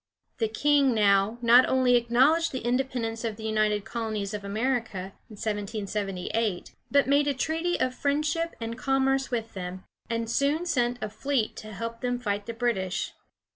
[0.39, 6.73] The king now not only acknowledged the independence of the United Colonies of America (1778),
[6.89, 11.55] but made a treaty of friendship and commerce with them, and soon sent a fleet
[11.57, 13.13] to help them fight the British.